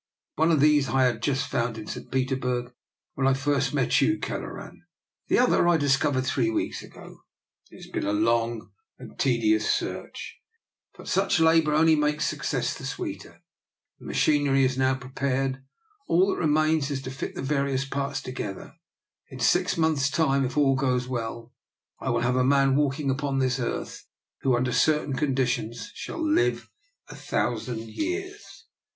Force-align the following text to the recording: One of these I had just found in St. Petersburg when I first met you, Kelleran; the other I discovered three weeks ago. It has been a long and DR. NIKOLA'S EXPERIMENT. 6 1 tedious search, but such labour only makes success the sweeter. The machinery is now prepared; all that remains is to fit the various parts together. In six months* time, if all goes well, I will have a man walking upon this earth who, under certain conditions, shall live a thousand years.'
One 0.33 0.49
of 0.49 0.59
these 0.61 0.89
I 0.89 1.03
had 1.03 1.21
just 1.21 1.45
found 1.47 1.77
in 1.77 1.85
St. 1.85 2.09
Petersburg 2.09 2.73
when 3.13 3.27
I 3.27 3.35
first 3.35 3.71
met 3.71 4.01
you, 4.01 4.17
Kelleran; 4.17 4.81
the 5.27 5.37
other 5.37 5.67
I 5.67 5.77
discovered 5.77 6.25
three 6.25 6.49
weeks 6.49 6.81
ago. 6.81 7.19
It 7.69 7.75
has 7.83 7.87
been 7.91 8.07
a 8.07 8.11
long 8.11 8.71
and 8.97 9.09
DR. 9.09 9.13
NIKOLA'S 9.13 9.13
EXPERIMENT. 9.13 9.13
6 9.13 9.13
1 9.13 9.17
tedious 9.17 9.71
search, 9.71 10.39
but 10.97 11.07
such 11.07 11.39
labour 11.39 11.75
only 11.75 11.95
makes 11.95 12.25
success 12.25 12.73
the 12.75 12.83
sweeter. 12.87 13.43
The 13.99 14.07
machinery 14.07 14.63
is 14.65 14.75
now 14.75 14.95
prepared; 14.95 15.63
all 16.07 16.31
that 16.33 16.39
remains 16.41 16.89
is 16.89 17.03
to 17.03 17.11
fit 17.11 17.35
the 17.35 17.43
various 17.43 17.85
parts 17.85 18.23
together. 18.23 18.73
In 19.29 19.39
six 19.39 19.77
months* 19.77 20.09
time, 20.09 20.43
if 20.45 20.57
all 20.57 20.73
goes 20.75 21.07
well, 21.07 21.53
I 21.99 22.09
will 22.09 22.21
have 22.21 22.37
a 22.37 22.43
man 22.43 22.75
walking 22.75 23.11
upon 23.11 23.37
this 23.37 23.59
earth 23.59 24.07
who, 24.39 24.57
under 24.57 24.71
certain 24.71 25.13
conditions, 25.15 25.91
shall 25.93 26.19
live 26.27 26.71
a 27.07 27.15
thousand 27.15 27.81
years.' 27.89 28.63